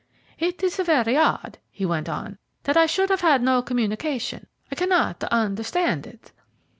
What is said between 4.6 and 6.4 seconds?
I cannot understand it."